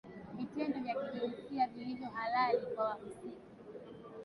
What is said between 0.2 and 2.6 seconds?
Vitendo vya kijinsia vilivyo halali